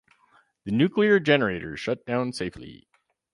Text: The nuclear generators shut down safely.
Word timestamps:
The 0.63 0.71
nuclear 0.71 1.19
generators 1.19 1.79
shut 1.79 2.07
down 2.07 2.33
safely. 2.33 2.87